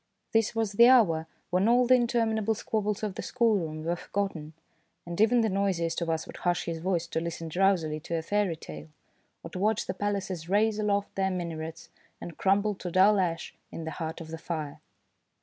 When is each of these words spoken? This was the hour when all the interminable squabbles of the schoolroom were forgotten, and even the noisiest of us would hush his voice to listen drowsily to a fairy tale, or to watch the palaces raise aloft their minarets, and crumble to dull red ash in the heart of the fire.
This 0.31 0.55
was 0.55 0.71
the 0.71 0.87
hour 0.87 1.27
when 1.51 1.67
all 1.67 1.85
the 1.85 1.93
interminable 1.93 2.55
squabbles 2.55 3.03
of 3.03 3.13
the 3.13 3.21
schoolroom 3.21 3.83
were 3.83 3.95
forgotten, 3.95 4.53
and 5.05 5.21
even 5.21 5.41
the 5.41 5.47
noisiest 5.47 6.01
of 6.01 6.09
us 6.09 6.25
would 6.25 6.37
hush 6.37 6.65
his 6.65 6.79
voice 6.79 7.05
to 7.05 7.19
listen 7.21 7.49
drowsily 7.49 7.99
to 7.99 8.15
a 8.17 8.23
fairy 8.23 8.55
tale, 8.55 8.89
or 9.43 9.51
to 9.51 9.59
watch 9.59 9.85
the 9.85 9.93
palaces 9.93 10.49
raise 10.49 10.79
aloft 10.79 11.13
their 11.13 11.29
minarets, 11.29 11.89
and 12.19 12.35
crumble 12.39 12.73
to 12.73 12.89
dull 12.89 13.13
red 13.17 13.29
ash 13.33 13.53
in 13.71 13.83
the 13.83 13.91
heart 13.91 14.19
of 14.19 14.29
the 14.29 14.39
fire. 14.39 14.81